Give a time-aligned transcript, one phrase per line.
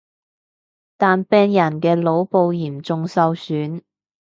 [0.97, 3.83] 但病人嘅腦部嚴重受損